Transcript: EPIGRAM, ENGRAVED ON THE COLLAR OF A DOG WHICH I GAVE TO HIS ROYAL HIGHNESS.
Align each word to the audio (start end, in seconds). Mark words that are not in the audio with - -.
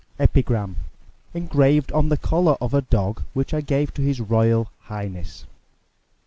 EPIGRAM, 0.17 0.77
ENGRAVED 1.35 1.91
ON 1.91 2.09
THE 2.09 2.17
COLLAR 2.17 2.57
OF 2.59 2.73
A 2.73 2.81
DOG 2.81 3.21
WHICH 3.33 3.53
I 3.53 3.61
GAVE 3.61 3.93
TO 3.93 4.01
HIS 4.01 4.19
ROYAL 4.19 4.67
HIGHNESS. 4.85 5.45